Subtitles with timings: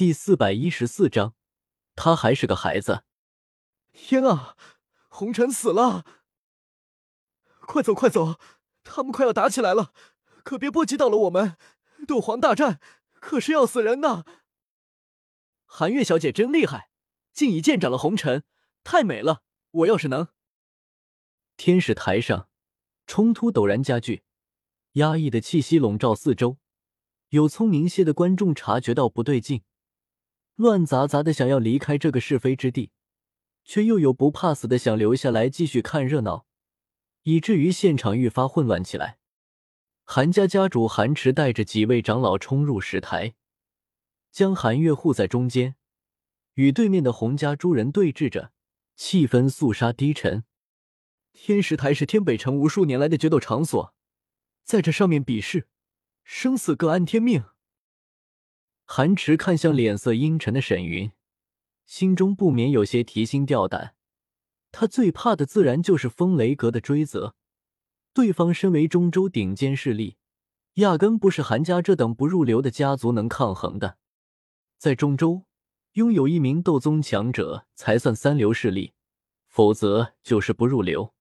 [0.00, 1.34] 第四百一十四章，
[1.94, 3.04] 他还是个孩子。
[3.92, 4.56] 天啊，
[5.10, 6.06] 红尘死了！
[7.66, 8.38] 快走快走，
[8.82, 9.92] 他们快要打起来了，
[10.42, 11.58] 可别波及到了我们。
[12.08, 12.80] 斗皇大战
[13.20, 14.24] 可是要死人的。
[15.66, 16.88] 韩月小姐真厉害，
[17.34, 18.44] 竟一剑斩了红尘，
[18.82, 19.42] 太美了！
[19.70, 20.28] 我要是能……
[21.58, 22.48] 天使台上，
[23.06, 24.22] 冲突陡然加剧，
[24.92, 26.56] 压抑的气息笼罩四周。
[27.28, 29.62] 有聪明些的观众察觉到不对劲，
[30.60, 32.90] 乱杂杂的想要离开这个是非之地，
[33.64, 36.44] 却又有不怕死的想留下来继续看热闹，
[37.22, 39.16] 以至于现场愈发混乱起来。
[40.04, 43.32] 韩家家主韩池带着几位长老冲入石台，
[44.30, 45.76] 将韩月护在中间，
[46.56, 48.52] 与对面的洪家诸人对峙着，
[48.94, 50.44] 气氛肃杀低沉。
[51.32, 53.94] 天石台是天北城无数年来的决斗场所，
[54.62, 55.68] 在这上面比试。
[56.22, 57.44] 生死各安天命。
[58.92, 61.12] 韩池看向脸色阴沉的沈云，
[61.86, 63.94] 心中不免有些提心吊胆。
[64.72, 67.36] 他最怕的自然就是风雷阁的追责。
[68.12, 70.16] 对方身为中州顶尖势力，
[70.74, 73.96] 压根不是韩家这等不入流的家族能抗衡的。
[74.76, 75.44] 在中州，
[75.92, 78.94] 拥有一名斗宗强者才算三流势力，
[79.46, 81.14] 否则就是不入流。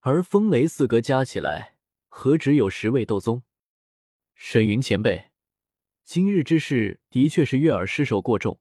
[0.00, 1.76] 而风雷四阁加起来，
[2.08, 3.44] 何止有十位斗宗？
[4.34, 5.30] 沈云前辈，
[6.04, 8.60] 今日之事的确是月儿失手过重，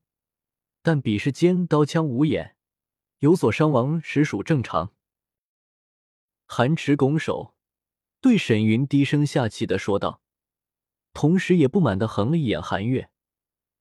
[0.81, 2.55] 但比试间刀枪无眼，
[3.19, 4.93] 有所伤亡实属正常。
[6.45, 7.55] 韩池拱手
[8.21, 10.21] 对沈云低声下气的说道，
[11.13, 13.09] 同时也不满的横了一眼韩月，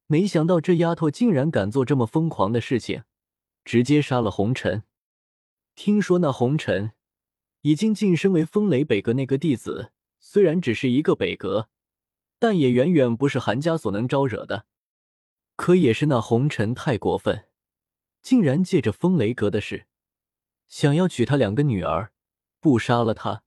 [0.06, 3.04] 没想到这丫头竟然敢做这么疯狂的事情，
[3.64, 4.84] 直接杀了红尘。
[5.74, 6.92] 听说那红尘
[7.60, 11.68] 已经晋升为风雷北阁那个弟子，虽然只是一个北阁。
[12.40, 14.64] 但也远远不是韩家所能招惹的，
[15.56, 17.44] 可也是那红尘太过分，
[18.22, 19.86] 竟然借着风雷阁的事，
[20.66, 22.12] 想要娶他两个女儿，
[22.58, 23.42] 不杀了他，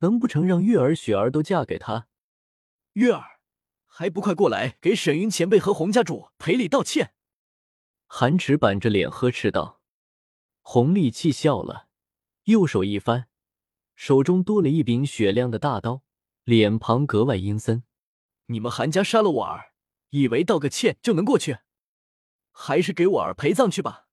[0.00, 2.08] 能不成让月儿、雪儿都嫁给他？
[2.94, 3.38] 月儿，
[3.86, 7.14] 还不快过来给沈云前辈和洪家主赔礼道歉！
[8.08, 9.80] 韩池板着脸呵斥道。
[10.62, 11.86] 洪丽气笑了，
[12.44, 13.28] 右手一翻，
[13.94, 16.02] 手中多了一柄雪亮的大刀，
[16.42, 17.84] 脸庞格外阴森。
[18.46, 19.72] 你们韩家杀了我儿，
[20.10, 21.58] 以为道个歉就能过去？
[22.52, 24.06] 还是给我儿陪葬去吧。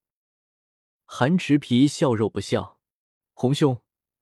[1.06, 2.80] 韩池皮笑肉不笑，
[3.34, 3.82] 洪兄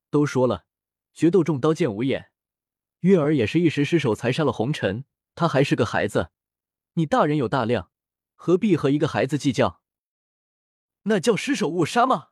[0.10, 0.66] 都说了，
[1.14, 2.32] 决斗中刀剑无眼，
[3.00, 6.32] 月儿也是一时失手才杀了红尘，他还是个孩子，
[6.94, 7.90] 你大人有大量，
[8.36, 9.82] 何必和一个孩子计较？
[11.04, 12.30] 那叫失手误杀吗？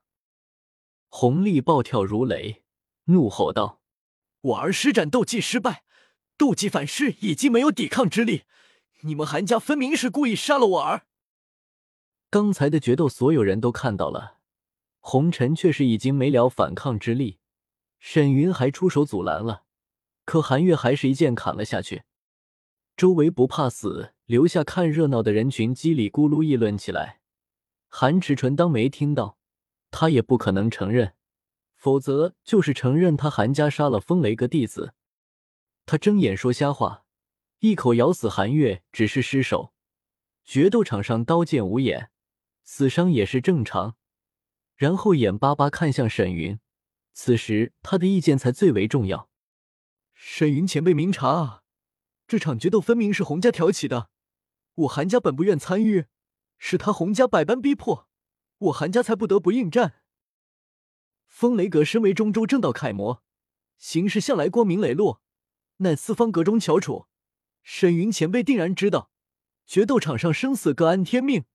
[1.08, 2.64] 洪丽暴跳如雷，
[3.06, 3.82] 怒吼道
[4.42, 5.86] ：“我儿施展斗技失败。”
[6.40, 8.44] 妒忌反噬，已经没有抵抗之力。
[9.02, 11.06] 你们韩家分明是故意杀了我儿。
[12.30, 14.38] 刚才的决斗，所有人都看到了，
[15.00, 17.40] 红尘却是已经没了反抗之力。
[18.00, 19.64] 沈云还出手阻拦了，
[20.24, 22.04] 可韩月还是一剑砍了下去。
[22.96, 27.20] 周围不怕死，留下看热闹的人群叽里咕噜议论起来。
[27.90, 29.38] 韩池纯当没听到，
[29.92, 31.16] 他也不可能承认，
[31.76, 34.94] 否则就是承认他韩家杀了风雷阁弟子。
[35.90, 37.04] 他睁眼说瞎话，
[37.62, 39.74] 一口咬死韩月只是失手。
[40.44, 42.12] 决斗场上刀剑无眼，
[42.62, 43.98] 死伤也是正常。
[44.76, 46.60] 然后眼巴巴看向沈云，
[47.14, 49.32] 此时他的意见才最为重要。
[50.14, 51.64] 沈云前辈明察啊，
[52.28, 54.12] 这场决斗分明是洪家挑起的，
[54.76, 56.06] 我韩家本不愿参与，
[56.60, 58.08] 是他洪家百般逼迫，
[58.60, 60.04] 我韩家才不得不应战。
[61.26, 63.24] 风雷阁身为中州正道楷模，
[63.80, 65.24] 行事向来光明磊落。
[65.82, 67.06] 乃四方阁中翘楚，
[67.64, 69.12] 沈云前辈定然知道，
[69.66, 71.46] 决斗场上生死各安天命，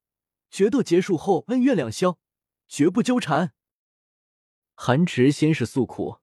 [0.51, 2.19] 决斗结束后恩怨两消，
[2.69, 3.53] 绝不纠缠。
[4.75, 6.19] 韩池先是诉苦，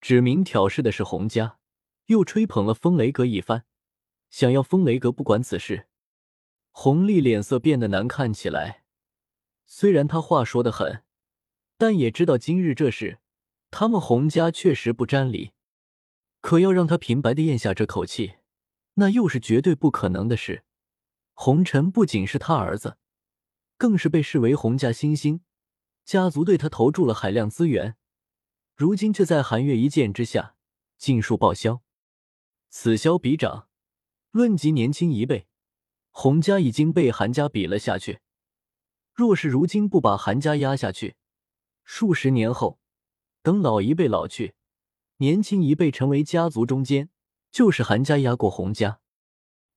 [0.00, 1.58] 指明挑事的是洪家，
[2.06, 3.64] 又吹捧了风雷阁一番，
[4.30, 5.88] 想要风雷阁不管此事。
[6.70, 8.84] 洪丽脸色变得难看起来，
[9.66, 11.04] 虽然他话说的狠，
[11.76, 13.18] 但也知道今日这事，
[13.70, 15.52] 他们洪家确实不沾理。
[16.46, 18.36] 可要让他平白的咽下这口气，
[18.94, 20.62] 那又是绝对不可能的事。
[21.34, 22.98] 红尘不仅是他儿子，
[23.76, 25.40] 更是被视为洪家新星，
[26.04, 27.96] 家族对他投注了海量资源，
[28.76, 30.54] 如今却在韩月一剑之下
[30.96, 31.82] 尽数报销。
[32.68, 33.66] 此消彼长，
[34.30, 35.48] 论及年轻一辈，
[36.12, 38.20] 洪家已经被韩家比了下去。
[39.12, 41.16] 若是如今不把韩家压下去，
[41.82, 42.78] 数十年后，
[43.42, 44.54] 等老一辈老去。
[45.18, 47.08] 年轻一辈成为家族中间，
[47.50, 49.00] 就是韩家压过洪家，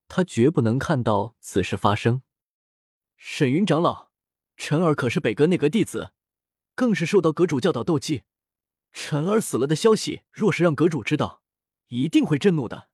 [0.09, 2.23] 他绝不能看到此事发生。
[3.15, 4.09] 沈云长老，
[4.57, 6.11] 臣儿可是北阁内阁弟子，
[6.75, 8.23] 更是受到阁主教导斗技。
[8.91, 11.43] 臣儿死了的消息，若是让阁主知道，
[11.87, 12.89] 一定会震怒的。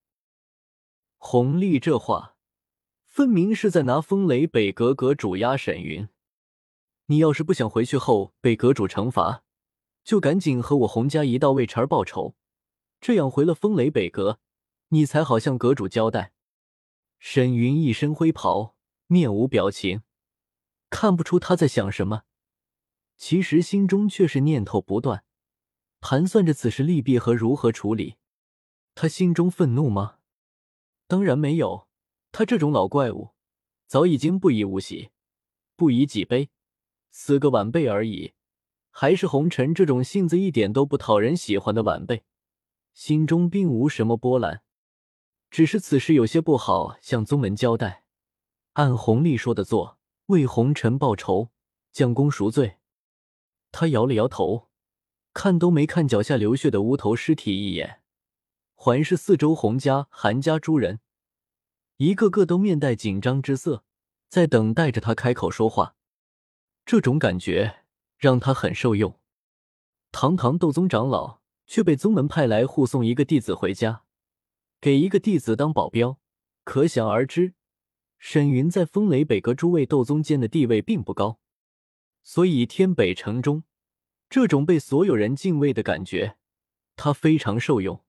[1.17, 2.35] 弘历这话，
[3.05, 6.09] 分明是在拿风雷北阁阁主压沈云。
[7.07, 9.44] 你要是不想回去后被阁主惩罚，
[10.05, 12.35] 就赶紧和我洪家一道为茬儿报仇，
[13.01, 14.39] 这样回了风雷北阁，
[14.89, 16.31] 你才好向阁主交代。
[17.17, 18.75] 沈云一身灰袍，
[19.07, 20.03] 面无表情。
[20.91, 22.21] 看不出他在想什么，
[23.17, 25.25] 其实心中却是念头不断，
[25.99, 28.17] 盘算着此时利弊和如何处理。
[28.93, 30.19] 他心中愤怒吗？
[31.07, 31.87] 当然没有。
[32.31, 33.31] 他这种老怪物，
[33.87, 35.09] 早已经不以物喜，
[35.75, 36.51] 不以己悲，
[37.09, 38.34] 死个晚辈而已。
[38.97, 42.23] 还是红尘这种性子一点都不讨人喜欢的晚辈，
[42.93, 44.61] 心中并无什么波澜，
[45.51, 48.05] 只是此时有些不好向宗门交代，
[48.73, 49.99] 按红丽说的做。
[50.27, 51.49] 为红尘报仇，
[51.91, 52.77] 将功赎罪。
[53.73, 54.69] 他摇了摇头，
[55.33, 58.01] 看都没看脚下流血的乌头尸体一眼，
[58.75, 61.01] 环视四周洪家、韩家诸人，
[61.97, 63.83] 一个个都面带紧张之色，
[64.29, 65.97] 在等待着他开口说话。
[66.85, 67.83] 这种感觉
[68.17, 69.19] 让他很受用。
[70.11, 74.03] 堂堂斗宗长老，却被宗门派来护送一个弟子回家，
[74.79, 76.19] 给一个弟子当保镖，
[76.63, 77.53] 可想而知。
[78.17, 81.39] 沈云在风雷北阁诸位斗宗间的地位并不高，
[82.23, 83.63] 所以天北城中
[84.29, 86.37] 这种被所有人敬畏的感觉，
[86.95, 88.03] 他非常受用。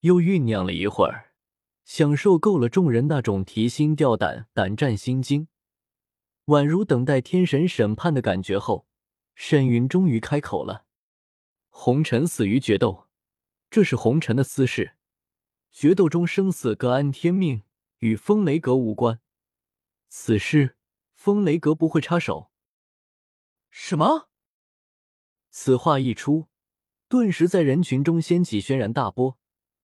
[0.00, 1.34] 又酝酿了一会儿，
[1.84, 5.46] 享受够了众人那种提心吊胆、胆战心惊，
[6.46, 8.87] 宛如等待天神审判的感觉后，
[9.40, 10.84] 沈云终于开口了
[11.70, 13.06] ：“红尘死于决斗，
[13.70, 14.96] 这是红尘的私事，
[15.70, 17.62] 决斗中生死各安天命。”
[18.00, 19.20] 与风雷阁无关，
[20.08, 20.76] 此事
[21.14, 22.50] 风雷阁不会插手。
[23.70, 24.28] 什么？
[25.50, 26.48] 此话一出，
[27.08, 29.38] 顿时在人群中掀起轩然大波。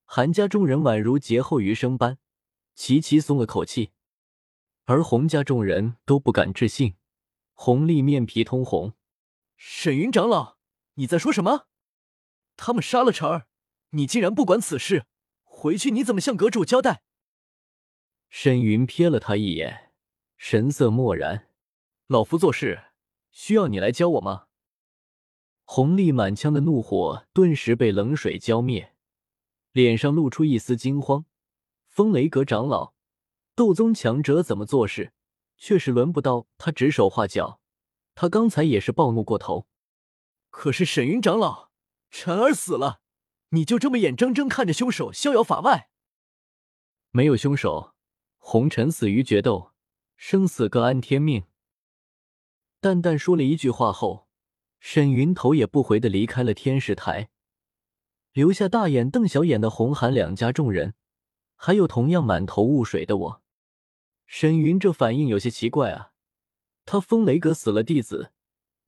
[0.05, 2.19] 韩家众人宛如劫后余生般，
[2.75, 3.91] 齐齐松了口气，
[4.85, 6.97] 而洪家众人都不敢置信。
[7.53, 8.95] 洪丽面皮通红
[9.57, 10.57] ：“沈云长老，
[10.95, 11.67] 你在说什么？
[12.57, 13.47] 他们杀了晨儿，
[13.91, 15.07] 你竟然不管此事？
[15.43, 17.03] 回去你怎么向阁主交代？”
[18.29, 19.93] 沈云瞥了他一眼，
[20.37, 21.49] 神色漠然。
[22.07, 22.85] 老夫做事
[23.31, 24.47] 需要你来教我吗？
[25.65, 28.95] 红丽满腔的怒火顿时被冷水浇灭，
[29.73, 31.25] 脸上露出一丝惊慌。
[31.89, 32.93] 风雷阁长老，
[33.55, 35.13] 斗宗强者怎么做事，
[35.57, 37.61] 确实轮不到他指手画脚。
[38.15, 39.67] 他刚才也是暴怒过头。
[40.51, 41.71] 可是沈云长老，
[42.11, 43.01] 晨儿死了，
[43.51, 45.91] 你就这么眼睁睁看着凶手逍遥法外？
[47.11, 47.95] 没有凶手。
[48.47, 49.73] 红尘死于决斗，
[50.17, 51.45] 生死各安天命。
[52.79, 54.29] 淡淡说了一句话后，
[54.79, 57.31] 沈云头也不回的离开了天使台，
[58.33, 60.95] 留下大眼瞪小眼的红寒两家众人，
[61.57, 63.43] 还有同样满头雾水的我。
[64.27, 66.13] 沈云这反应有些奇怪啊，
[66.85, 68.33] 他风雷阁死了弟子，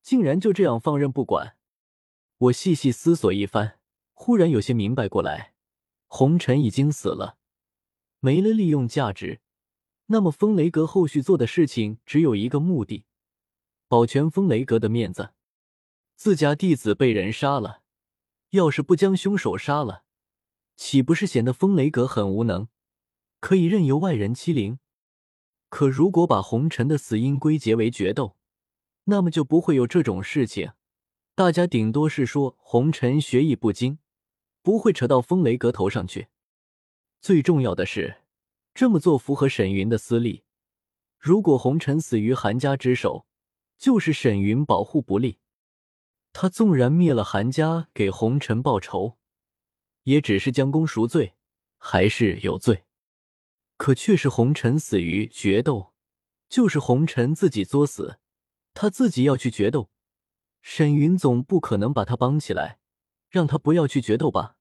[0.03, 1.57] 竟然就这样放任不管。
[2.39, 3.79] 我细细思索一番，
[4.13, 5.55] 忽然有些明白过来，
[6.07, 7.39] 红尘已经死了，
[8.21, 9.41] 没了利用价值。
[10.07, 13.07] 那么，风雷阁后续做的事情只有一个目的：
[13.89, 15.31] 保全风雷阁的面子。
[16.15, 17.83] 自家弟子被人杀了，
[18.51, 20.05] 要是不将凶手杀了，
[20.77, 22.69] 岂不是显得风雷阁很无能，
[23.41, 24.79] 可以任由外人欺凌？
[25.77, 28.35] 可如果把红尘的死因归结为决斗，
[29.05, 30.73] 那么就不会有这种事情。
[31.35, 33.99] 大家顶多是说红尘学艺不精，
[34.63, 36.29] 不会扯到风雷阁头上去。
[37.21, 38.23] 最重要的是。
[38.73, 40.45] 这么做符合沈云的私利。
[41.19, 43.27] 如果红尘死于韩家之手，
[43.77, 45.41] 就是沈云保护不力。
[46.33, 49.19] 他纵然灭了韩家，给红尘报仇，
[50.05, 51.35] 也只是将功赎罪，
[51.77, 52.86] 还是有罪。
[53.77, 55.93] 可却是红尘死于决斗，
[56.49, 58.19] 就是红尘自己作死，
[58.75, 59.91] 他自己要去决斗，
[60.63, 62.79] 沈云总不可能把他绑起来，
[63.29, 64.57] 让他不要去决斗吧？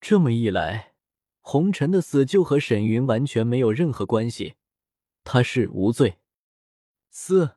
[0.00, 0.94] 这么一来。
[1.44, 4.54] 红尘的死就和沈云完全没有任何关系，
[5.24, 6.18] 他是无罪。
[7.10, 7.56] 四，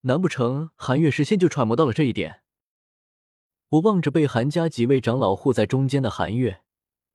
[0.00, 2.42] 难不成韩月事先就揣摩到了这一点？
[3.68, 6.62] 我望着被韩家几位长老护在中间的韩月，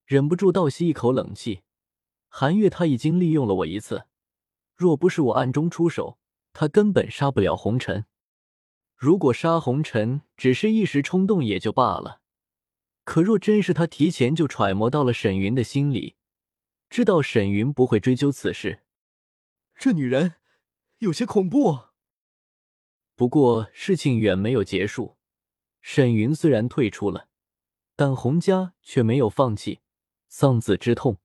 [0.05, 1.63] 忍不住倒吸一口冷气。
[2.35, 4.07] 韩月他已经利用了我一次，
[4.75, 6.17] 若不是我暗中出手，
[6.51, 8.07] 他根本杀不了红尘。
[8.95, 12.21] 如果杀红尘只是一时冲动也就罢了。
[13.03, 16.15] 可若真是他提前就揣摩到了沈云的心理，
[16.89, 18.81] 知道沈云不会追究此事，
[19.75, 20.33] 这女人
[20.97, 21.81] 有些恐怖。
[23.15, 25.17] 不过事情远没有结束，
[25.81, 27.27] 沈云虽然退出了，
[27.95, 29.81] 但洪家却没有放弃。
[30.27, 31.19] 丧子之痛，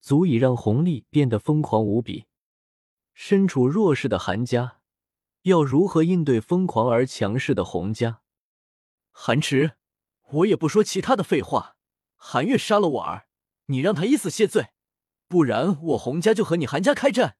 [0.00, 2.26] 足以让洪丽变得疯狂无比。
[3.12, 4.78] 身处弱势的韩家，
[5.42, 8.22] 要如何应对疯狂而强势的洪家？
[9.10, 9.72] 韩池，
[10.30, 11.76] 我也不说其他的废话。
[12.16, 13.26] 韩月杀了我儿，
[13.66, 14.68] 你让他以死谢罪，
[15.28, 17.36] 不然我洪家就和你韩家开战。